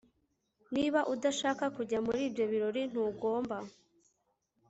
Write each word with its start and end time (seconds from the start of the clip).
Niba 0.73 0.99
udashaka 1.13 1.65
kujya 1.75 1.99
muri 2.05 2.19
ibyo 2.27 2.43
birori 2.51 2.81
ntugomba 2.91 3.57